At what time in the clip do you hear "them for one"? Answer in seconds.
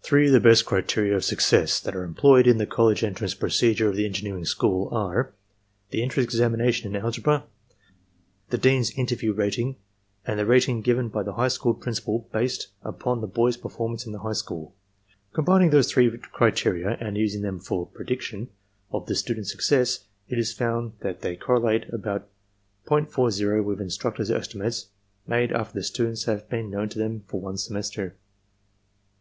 27.00-27.56